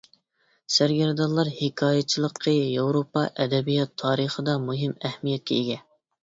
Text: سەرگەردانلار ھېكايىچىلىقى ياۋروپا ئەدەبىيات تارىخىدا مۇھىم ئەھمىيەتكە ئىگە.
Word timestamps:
سەرگەردانلار 0.75 1.51
ھېكايىچىلىقى 1.57 2.53
ياۋروپا 2.55 3.27
ئەدەبىيات 3.45 3.95
تارىخىدا 4.05 4.57
مۇھىم 4.65 4.97
ئەھمىيەتكە 5.11 5.61
ئىگە. 5.61 5.79